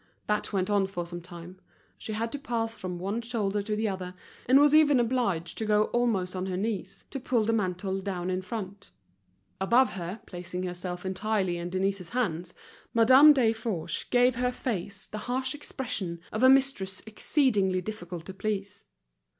That 0.25 0.51
went 0.51 0.67
on 0.67 0.87
for 0.87 1.05
some 1.05 1.21
time: 1.21 1.61
she 1.95 2.13
had 2.13 2.31
to 2.31 2.39
pass 2.39 2.75
from 2.75 2.97
one 2.97 3.21
shoulder 3.21 3.61
to 3.61 3.75
the 3.75 3.87
other, 3.87 4.15
and 4.47 4.59
was 4.59 4.73
even 4.73 4.99
obliged 4.99 5.59
to 5.59 5.65
go 5.67 5.83
almost 5.93 6.35
on 6.35 6.47
her 6.47 6.57
knees, 6.57 7.05
to 7.11 7.19
pull 7.19 7.45
the 7.45 7.53
mantle 7.53 8.01
down 8.01 8.31
in 8.31 8.41
front. 8.41 8.89
Above 9.59 9.91
her 9.93 10.19
placing 10.25 10.63
herself 10.63 11.05
entirely 11.05 11.57
in 11.57 11.69
Denise's 11.69 12.09
hands, 12.09 12.55
Madame 12.95 13.31
Desforges 13.31 14.09
gave 14.09 14.37
her 14.37 14.51
face 14.51 15.05
the 15.05 15.19
harsh 15.29 15.53
expression 15.53 16.19
of 16.31 16.41
a 16.41 16.49
mistress 16.49 17.03
exceedingly 17.05 17.79
difficult 17.79 18.25
to 18.25 18.33
please. 18.33 18.85